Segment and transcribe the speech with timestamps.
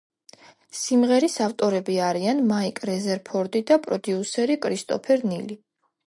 [0.77, 5.59] სიმღერის ავტორები არიან მაიკ რეზერფორდი და პროდიუსერი კრისტოფერ ნილი.